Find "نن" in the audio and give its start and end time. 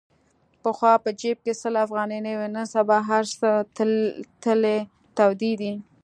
2.55-2.65